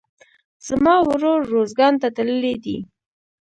زما 0.67 0.95
ورور 1.07 1.39
روزګان 1.53 1.93
ته 2.01 2.07
تللى 2.15 2.53
دئ. 2.63 2.77